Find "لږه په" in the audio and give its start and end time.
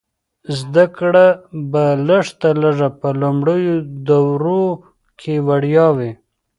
2.63-3.07